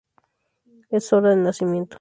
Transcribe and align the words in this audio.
Es 0.89 1.05
sorda 1.09 1.29
de 1.29 1.35
nacimiento. 1.35 1.89